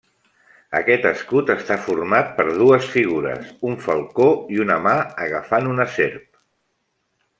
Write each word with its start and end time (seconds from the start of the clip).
Aquest 0.77 1.03
escut 1.09 1.51
està 1.55 1.77
format 1.89 2.31
per 2.39 2.45
dues 2.61 2.87
figures: 2.95 3.51
un 3.73 3.77
falcó 3.85 4.31
i 4.57 4.63
una 4.65 4.79
mà 4.87 4.95
agafant 5.27 5.71
una 5.75 5.87
serp. 5.99 6.27